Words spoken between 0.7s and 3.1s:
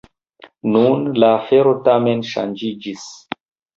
Nun la afero tamen ŝanĝiĝis.